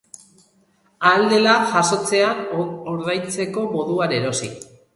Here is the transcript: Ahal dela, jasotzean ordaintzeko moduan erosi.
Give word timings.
Ahal 1.09 1.25
dela, 1.33 1.53
jasotzean 1.75 2.43
ordaintzeko 2.97 3.69
moduan 3.77 4.21
erosi. 4.21 4.53